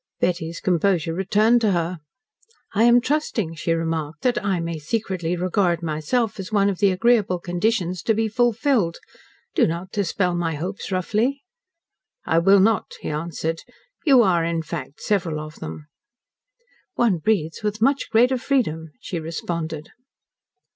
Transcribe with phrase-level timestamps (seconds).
[0.19, 1.99] Betty's composure returned to her.
[2.73, 6.89] "I am trusting," she remarked, "that I may secretly regard myself as one of the
[6.89, 8.97] agreeable conditions to be fulfilled.
[9.53, 11.43] Do not dispel my hopes roughly."
[12.25, 13.59] "I will not," he answered.
[14.03, 15.85] "You are, in fact, several of them."
[16.95, 19.91] "One breathes with much greater freedom," she responded.